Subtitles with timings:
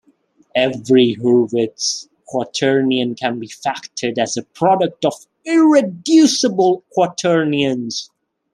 [0.55, 5.13] Every Hurwitz quaternion can be factored as a product of
[5.45, 8.09] irreducible quaternions.